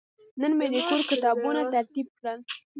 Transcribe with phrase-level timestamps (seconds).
[0.41, 2.39] نن مې د کور کتابونه ترتیب کړل.